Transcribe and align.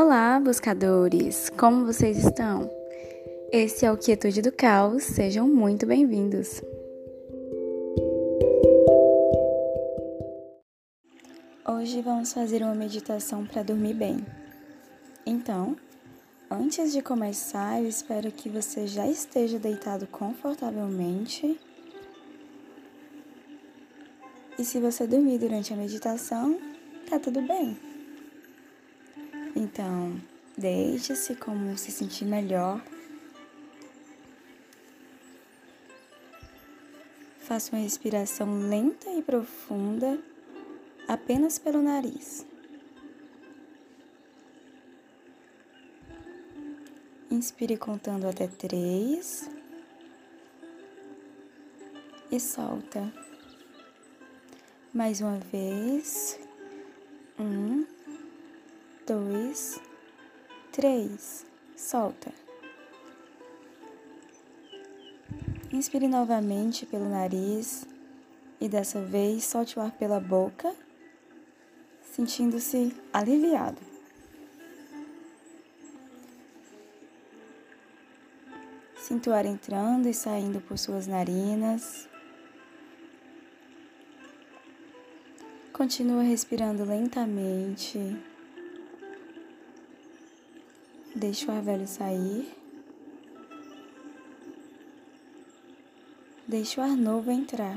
Olá, 0.00 0.38
buscadores! 0.38 1.50
Como 1.58 1.84
vocês 1.84 2.18
estão? 2.18 2.70
Esse 3.50 3.84
é 3.84 3.90
o 3.90 3.96
Quietude 3.96 4.40
do 4.40 4.52
Caos, 4.52 5.02
sejam 5.02 5.48
muito 5.48 5.84
bem-vindos! 5.86 6.62
Hoje 11.66 12.00
vamos 12.00 12.32
fazer 12.32 12.62
uma 12.62 12.76
meditação 12.76 13.44
para 13.44 13.64
dormir 13.64 13.94
bem. 13.94 14.24
Então, 15.26 15.76
antes 16.48 16.92
de 16.92 17.02
começar, 17.02 17.82
eu 17.82 17.88
espero 17.88 18.30
que 18.30 18.48
você 18.48 18.86
já 18.86 19.04
esteja 19.04 19.58
deitado 19.58 20.06
confortavelmente. 20.06 21.58
E 24.56 24.64
se 24.64 24.78
você 24.78 25.08
dormir 25.08 25.38
durante 25.38 25.74
a 25.74 25.76
meditação, 25.76 26.56
tá 27.10 27.18
tudo 27.18 27.42
bem. 27.42 27.97
Então, 29.60 30.16
deixe-se 30.56 31.34
como 31.34 31.76
se 31.76 31.90
sentir 31.90 32.24
melhor. 32.24 32.80
Faça 37.40 37.74
uma 37.74 37.82
respiração 37.82 38.68
lenta 38.68 39.10
e 39.10 39.20
profunda 39.20 40.16
apenas 41.08 41.58
pelo 41.58 41.82
nariz. 41.82 42.46
Inspire 47.28 47.76
contando 47.76 48.28
até 48.28 48.46
três 48.46 49.50
e 52.30 52.38
solta. 52.38 53.12
Mais 54.94 55.20
uma 55.20 55.40
vez. 55.40 56.38
Um 57.40 57.97
dois, 59.08 59.80
três. 60.70 61.46
Solta. 61.74 62.30
Inspire 65.72 66.08
novamente 66.08 66.84
pelo 66.84 67.08
nariz 67.08 67.86
e 68.60 68.68
dessa 68.68 69.00
vez 69.00 69.44
solte 69.44 69.78
o 69.78 69.82
ar 69.82 69.92
pela 69.92 70.20
boca, 70.20 70.74
sentindo-se 72.02 72.94
aliviado. 73.12 73.80
Sinta 78.98 79.30
o 79.30 79.32
ar 79.32 79.46
entrando 79.46 80.06
e 80.08 80.12
saindo 80.12 80.60
por 80.60 80.76
suas 80.76 81.06
narinas. 81.06 82.08
Continua 85.72 86.22
respirando 86.22 86.84
lentamente. 86.84 88.18
Deixe 91.18 91.46
o 91.46 91.50
ar 91.50 91.60
velho 91.60 91.88
sair. 91.88 92.48
Deixe 96.46 96.78
o 96.78 96.82
ar 96.82 96.96
novo 96.96 97.28
entrar. 97.32 97.76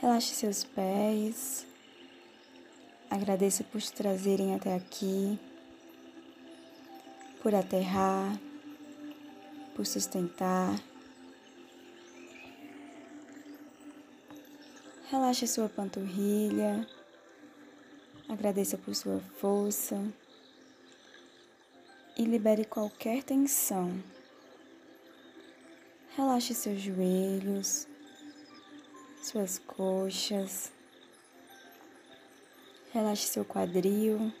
Relaxe 0.00 0.34
seus 0.34 0.64
pés. 0.64 1.66
Agradeça 3.10 3.62
por 3.62 3.78
te 3.82 3.92
trazerem 3.92 4.54
até 4.54 4.74
aqui, 4.74 5.38
por 7.42 7.54
aterrar, 7.54 8.40
por 9.76 9.84
sustentar. 9.84 10.80
Relaxe 15.10 15.46
sua 15.46 15.68
panturrilha. 15.68 16.88
Agradeça 18.30 18.78
por 18.78 18.94
sua 18.94 19.20
força 19.38 20.02
e 22.22 22.24
libere 22.24 22.64
qualquer 22.64 23.24
tensão. 23.24 24.00
Relaxe 26.16 26.54
seus 26.54 26.80
joelhos, 26.80 27.88
suas 29.20 29.58
coxas, 29.58 30.72
relaxe 32.92 33.26
seu 33.26 33.44
quadril. 33.44 34.32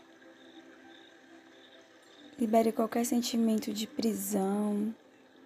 Libere 2.38 2.70
qualquer 2.70 3.04
sentimento 3.04 3.72
de 3.72 3.88
prisão, 3.88 4.94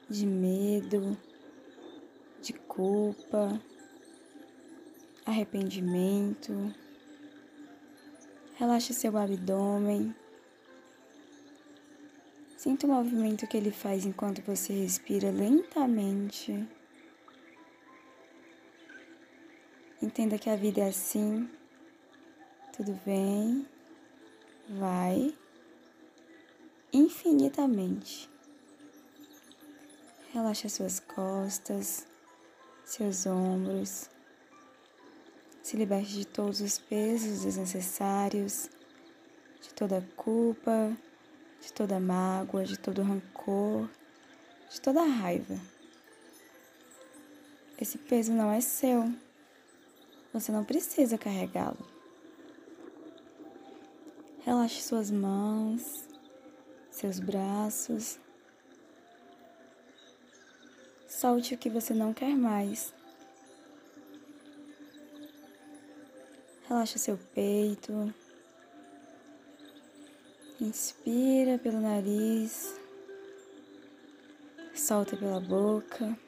de 0.09 0.27
medo, 0.27 1.17
de 2.43 2.53
culpa, 2.53 3.59
arrependimento. 5.25 6.53
Relaxe 8.57 8.93
seu 8.93 9.17
abdômen. 9.17 10.15
Sinta 12.67 12.85
o 12.85 12.91
movimento 12.91 13.47
que 13.47 13.57
ele 13.57 13.71
faz 13.71 14.05
enquanto 14.05 14.43
você 14.43 14.73
respira 14.73 15.31
lentamente. 15.31 16.69
Entenda 20.03 20.37
que 20.37 20.51
a 20.51 20.57
vida 20.57 20.81
é 20.81 20.89
assim. 20.89 21.49
Tudo 22.77 22.99
vem, 23.07 23.65
vai 24.69 25.33
infinitamente. 26.93 28.29
Relaxa 30.33 30.69
suas 30.69 30.99
costas, 30.99 32.05
seus 32.85 33.27
ombros. 33.27 34.11
Se 35.63 35.77
liberte 35.77 36.15
de 36.15 36.27
todos 36.27 36.61
os 36.61 36.81
pesos 36.81 37.45
desnecessários, 37.45 38.69
de 39.63 39.73
toda 39.73 40.05
culpa, 40.17 40.97
de 41.67 41.73
toda 41.73 41.99
mágoa, 41.99 42.65
de 42.65 42.79
todo 42.79 43.03
rancor, 43.03 43.91
de 44.71 44.81
toda 44.81 45.03
raiva. 45.03 45.59
Esse 47.77 47.99
peso 47.99 48.33
não 48.33 48.53
é 48.53 48.61
seu. 48.61 49.13
Você 50.33 50.53
não 50.53 50.65
precisa 50.65 51.19
carregá-lo. 51.19 51.85
Relaxe 54.45 54.81
suas 54.81 55.11
mãos, 55.11 56.07
seus 56.89 57.19
braços. 57.19 58.21
Solte 61.09 61.55
o 61.55 61.59
que 61.59 61.69
você 61.69 61.93
não 61.93 62.15
quer 62.15 62.37
mais. 62.37 62.95
Relaxe 66.69 66.97
seu 66.97 67.19
peito. 67.35 68.15
Inspira 70.59 71.59
pelo 71.59 71.79
nariz, 71.83 72.75
solta 74.75 75.15
pela 75.15 75.39
boca, 75.39 76.19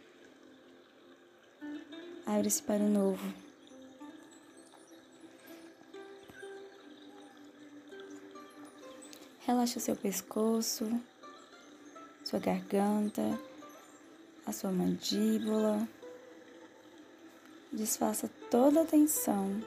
abre-se 2.27 2.63
para 2.63 2.83
o 2.83 2.91
novo. 2.91 3.35
Relaxa 9.47 9.81
seu 9.81 9.97
pescoço, 9.97 10.85
sua 12.23 12.39
garganta, 12.39 13.41
a 14.45 14.53
sua 14.53 14.71
mandíbula. 14.71 15.89
Desfaça 17.73 18.31
toda 18.51 18.83
a 18.83 18.85
tensão, 18.85 19.65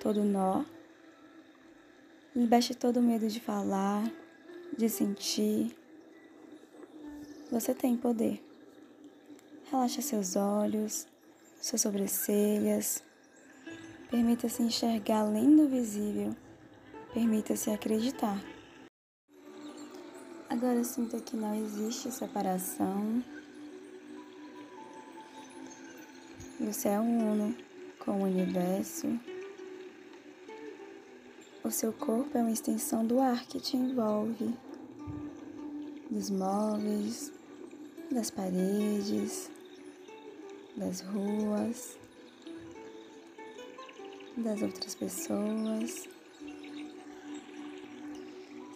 todo 0.00 0.24
nó 0.24 0.64
Liberte 2.34 2.76
todo 2.76 3.00
o 3.00 3.02
medo 3.02 3.26
de 3.26 3.40
falar, 3.40 4.08
de 4.78 4.88
sentir. 4.88 5.76
Você 7.50 7.74
tem 7.74 7.96
poder. 7.96 8.40
Relaxa 9.68 10.00
seus 10.00 10.36
olhos, 10.36 11.08
suas 11.60 11.80
sobrancelhas. 11.82 13.02
Permita-se 14.08 14.62
enxergar 14.62 15.22
além 15.22 15.56
do 15.56 15.68
visível. 15.68 16.34
Permita-se 17.12 17.68
acreditar. 17.70 18.40
Agora 20.48 20.84
sinta 20.84 21.18
que 21.18 21.36
não 21.36 21.52
existe 21.52 22.12
separação. 22.12 23.24
Você 26.60 26.90
é 26.90 27.00
uno 27.00 27.56
com 27.98 28.20
o 28.20 28.24
universo. 28.24 29.18
O 31.70 31.72
seu 31.72 31.92
corpo 31.92 32.36
é 32.36 32.40
uma 32.40 32.50
extensão 32.50 33.06
do 33.06 33.20
ar 33.20 33.46
que 33.46 33.60
te 33.60 33.76
envolve, 33.76 34.52
dos 36.10 36.28
móveis, 36.28 37.32
das 38.10 38.28
paredes, 38.28 39.48
das 40.76 41.00
ruas, 41.00 41.96
das 44.36 44.60
outras 44.62 44.96
pessoas. 44.96 46.08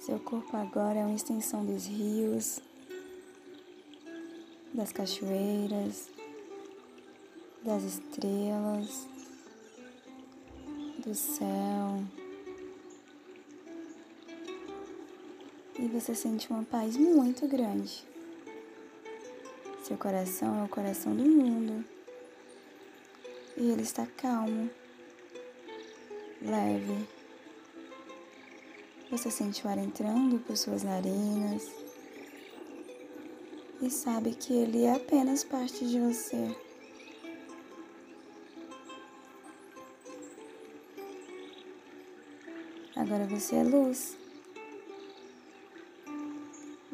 Seu 0.00 0.20
corpo 0.20 0.56
agora 0.56 1.00
é 1.00 1.04
uma 1.04 1.16
extensão 1.16 1.66
dos 1.66 1.86
rios, 1.86 2.60
das 4.72 4.92
cachoeiras, 4.92 6.08
das 7.64 7.82
estrelas, 7.82 9.08
do 11.04 11.12
céu 11.12 12.23
e 15.84 15.88
você 15.88 16.14
sente 16.14 16.50
uma 16.50 16.64
paz 16.64 16.96
muito 16.96 17.46
grande. 17.46 18.02
Seu 19.82 19.98
coração 19.98 20.62
é 20.62 20.64
o 20.64 20.68
coração 20.68 21.14
do 21.14 21.22
mundo 21.22 21.84
e 23.54 23.70
ele 23.70 23.82
está 23.82 24.06
calmo, 24.16 24.70
leve. 26.40 27.06
Você 29.10 29.30
sente 29.30 29.66
o 29.66 29.68
ar 29.68 29.76
entrando 29.76 30.38
por 30.38 30.56
suas 30.56 30.82
narinas 30.82 31.70
e 33.82 33.90
sabe 33.90 34.34
que 34.34 34.54
ele 34.54 34.84
é 34.84 34.94
apenas 34.94 35.44
parte 35.44 35.86
de 35.86 36.00
você. 36.00 36.56
Agora 42.96 43.26
você 43.26 43.56
é 43.56 43.62
luz. 43.62 44.23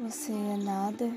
Você 0.01 0.31
é 0.31 0.57
nada. 0.57 1.11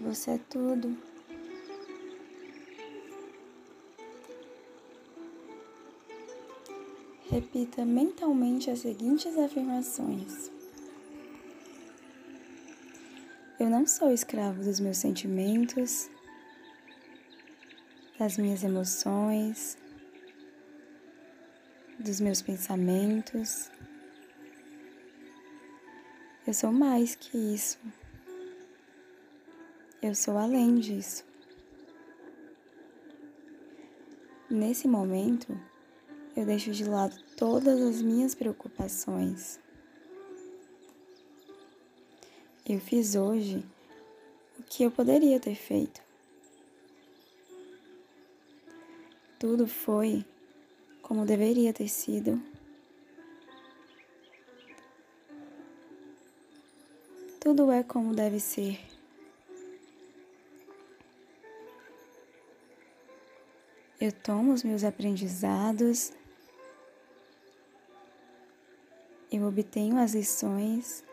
Você 0.00 0.32
é 0.32 0.38
tudo. 0.50 0.94
Repita 7.30 7.86
mentalmente 7.86 8.70
as 8.70 8.80
seguintes 8.80 9.34
afirmações. 9.38 10.50
Eu 13.58 13.70
não 13.70 13.86
sou 13.86 14.12
escravo 14.12 14.62
dos 14.62 14.78
meus 14.78 14.98
sentimentos, 14.98 16.10
das 18.18 18.36
minhas 18.36 18.62
emoções, 18.62 19.78
dos 21.98 22.20
meus 22.20 22.42
pensamentos. 22.42 23.70
Eu 26.46 26.54
sou 26.54 26.70
mais 26.70 27.16
que 27.16 27.36
isso. 27.36 27.76
Eu 30.00 30.14
sou 30.14 30.38
além 30.38 30.76
disso. 30.76 31.24
Nesse 34.48 34.86
momento, 34.86 35.60
eu 36.36 36.46
deixo 36.46 36.70
de 36.70 36.84
lado 36.84 37.16
todas 37.36 37.80
as 37.80 38.00
minhas 38.00 38.32
preocupações. 38.32 39.58
Eu 42.64 42.78
fiz 42.78 43.16
hoje 43.16 43.64
o 44.56 44.62
que 44.62 44.84
eu 44.84 44.90
poderia 44.92 45.40
ter 45.40 45.56
feito. 45.56 46.00
Tudo 49.36 49.66
foi 49.66 50.24
como 51.02 51.26
deveria 51.26 51.72
ter 51.72 51.88
sido. 51.88 52.40
Tudo 57.46 57.70
é 57.70 57.84
como 57.84 58.12
deve 58.12 58.40
ser. 58.40 58.76
Eu 64.00 64.10
tomo 64.10 64.52
os 64.52 64.64
meus 64.64 64.82
aprendizados 64.82 66.12
eu 69.30 69.46
obtenho 69.46 69.96
as 69.96 70.12
lições 70.12 71.04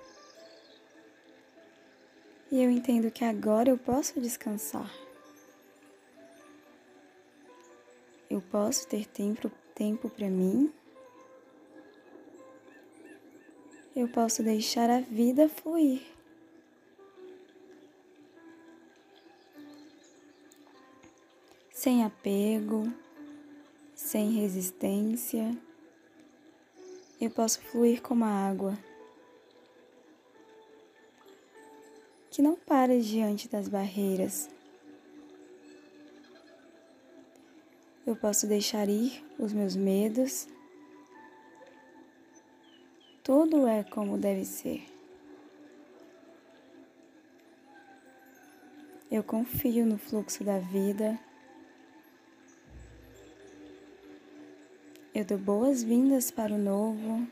e 2.51 2.63
eu 2.63 2.71
entendo 2.71 3.11
que 3.11 3.23
agora 3.23 3.69
eu 3.69 3.77
posso 3.77 4.19
descansar. 4.19 4.91
Eu 8.27 8.41
posso 8.41 8.87
ter 8.87 9.05
tempo 9.05 9.51
tempo 9.75 10.09
para 10.09 10.27
mim. 10.31 10.73
Eu 13.95 14.07
posso 14.07 14.41
deixar 14.41 14.89
a 14.89 14.99
vida 14.99 15.47
fluir. 15.47 16.22
Sem 21.83 22.01
apego, 22.05 22.89
sem 23.93 24.31
resistência 24.31 25.51
eu 27.19 27.29
posso 27.29 27.59
fluir 27.59 28.01
como 28.01 28.23
a 28.23 28.29
água, 28.29 28.79
que 32.31 32.41
não 32.41 32.55
para 32.55 32.97
diante 33.01 33.49
das 33.49 33.67
barreiras. 33.67 34.49
Eu 38.07 38.15
posso 38.15 38.47
deixar 38.47 38.87
ir 38.87 39.21
os 39.37 39.51
meus 39.51 39.75
medos. 39.75 40.47
Tudo 43.21 43.67
é 43.67 43.83
como 43.83 44.17
deve 44.17 44.45
ser. 44.45 44.85
Eu 49.11 49.21
confio 49.21 49.85
no 49.85 49.97
fluxo 49.97 50.45
da 50.45 50.59
vida. 50.59 51.19
Eu 55.15 55.23
dou 55.23 55.37
boas-vindas 55.37 56.31
para 56.31 56.55
o 56.55 56.57
novo 56.57 57.27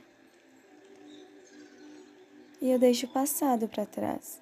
e 2.62 2.70
eu 2.70 2.78
deixo 2.78 3.08
o 3.08 3.10
passado 3.10 3.68
para 3.68 3.88
trás. 3.88 4.40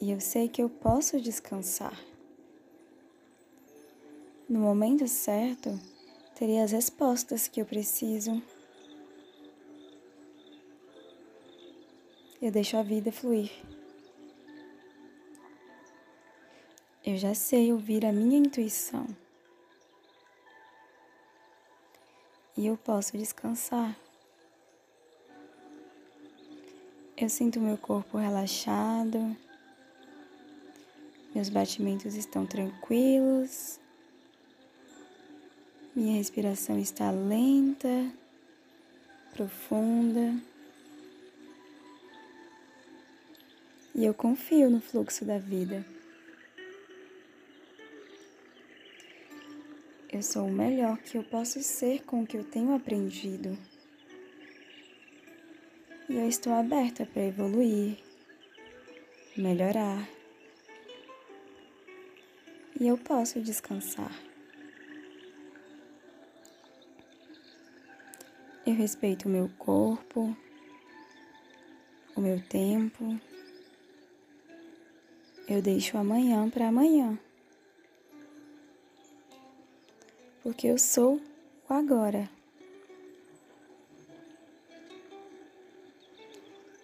E 0.00 0.12
eu 0.12 0.20
sei 0.20 0.48
que 0.48 0.62
eu 0.62 0.70
posso 0.70 1.20
descansar. 1.20 1.98
No 4.48 4.60
momento 4.60 5.08
certo, 5.08 5.76
terei 6.36 6.60
as 6.60 6.70
respostas 6.70 7.48
que 7.48 7.60
eu 7.60 7.66
preciso. 7.66 8.40
Eu 12.40 12.52
deixo 12.52 12.76
a 12.76 12.84
vida 12.84 13.10
fluir. 13.10 13.50
Eu 17.04 17.16
já 17.16 17.34
sei 17.34 17.72
ouvir 17.72 18.06
a 18.06 18.12
minha 18.12 18.38
intuição. 18.38 19.25
E 22.56 22.66
eu 22.66 22.76
posso 22.76 23.16
descansar. 23.16 23.94
Eu 27.16 27.28
sinto 27.28 27.60
meu 27.60 27.76
corpo 27.76 28.18
relaxado, 28.18 29.36
meus 31.34 31.48
batimentos 31.48 32.14
estão 32.14 32.46
tranquilos, 32.46 33.80
minha 35.94 36.16
respiração 36.16 36.78
está 36.78 37.10
lenta, 37.10 38.12
profunda. 39.34 40.34
E 43.94 44.04
eu 44.04 44.12
confio 44.12 44.68
no 44.68 44.80
fluxo 44.80 45.24
da 45.24 45.38
vida. 45.38 45.95
Eu 50.16 50.22
sou 50.22 50.46
o 50.46 50.50
melhor 50.50 50.96
que 50.96 51.18
eu 51.18 51.22
posso 51.22 51.62
ser 51.62 52.02
com 52.04 52.22
o 52.22 52.26
que 52.26 52.38
eu 52.38 52.42
tenho 52.42 52.74
aprendido. 52.74 53.54
E 56.08 56.16
eu 56.16 56.26
estou 56.26 56.54
aberta 56.54 57.04
para 57.04 57.26
evoluir, 57.26 57.98
melhorar. 59.36 60.08
E 62.80 62.86
eu 62.86 62.96
posso 62.96 63.42
descansar. 63.42 64.10
Eu 68.66 68.72
respeito 68.72 69.26
o 69.26 69.30
meu 69.30 69.50
corpo, 69.58 70.34
o 72.16 72.22
meu 72.22 72.42
tempo. 72.48 73.20
Eu 75.46 75.60
deixo 75.60 75.98
amanhã 75.98 76.48
para 76.48 76.68
amanhã. 76.68 77.18
Porque 80.46 80.68
eu 80.68 80.78
sou 80.78 81.20
o 81.68 81.74
agora. 81.74 82.30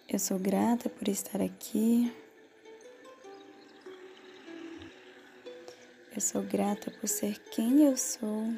Eu 0.05 0.19
sou 0.19 0.37
grata 0.37 0.89
por 0.89 1.07
estar 1.07 1.41
aqui. 1.41 2.13
Eu 6.13 6.19
sou 6.19 6.41
grata 6.41 6.91
por 6.91 7.07
ser 7.07 7.39
quem 7.51 7.85
eu 7.85 7.95
sou. 7.95 8.53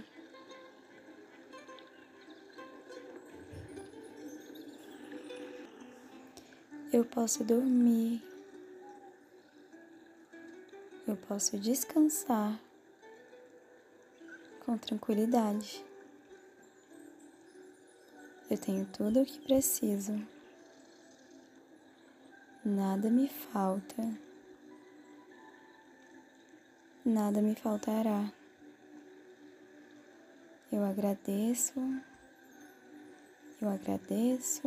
Eu 6.92 7.06
posso 7.06 7.44
dormir. 7.44 8.24
Eu 11.08 11.16
posso 11.16 11.60
descansar 11.60 12.60
com 14.66 14.78
tranquilidade. 14.78 15.86
Eu 18.50 18.58
tenho 18.58 18.86
tudo 18.88 19.22
o 19.22 19.26
que 19.26 19.40
preciso. 19.42 20.14
Nada 22.64 23.10
me 23.10 23.28
falta. 23.28 24.04
Nada 27.06 27.42
me 27.42 27.54
faltará. 27.54 28.32
Eu 30.72 30.84
agradeço 30.84 31.74
Eu 33.62 33.70
agradeço. 33.70 34.62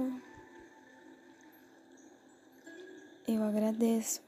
Eu 3.26 3.43
agradeço. 3.43 4.27